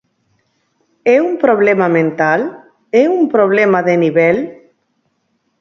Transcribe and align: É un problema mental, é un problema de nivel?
É 1.15 1.17
un 1.29 1.33
problema 1.43 1.87
mental, 1.97 2.41
é 3.01 3.03
un 3.17 3.23
problema 3.35 3.79
de 3.87 3.95
nivel? 4.03 4.37